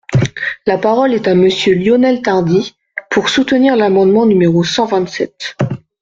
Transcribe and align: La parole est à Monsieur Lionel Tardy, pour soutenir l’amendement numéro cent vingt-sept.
La 0.65 0.79
parole 0.79 1.13
est 1.13 1.27
à 1.27 1.35
Monsieur 1.35 1.75
Lionel 1.75 2.23
Tardy, 2.23 2.73
pour 3.11 3.29
soutenir 3.29 3.75
l’amendement 3.75 4.25
numéro 4.25 4.63
cent 4.63 4.87
vingt-sept. 4.87 5.55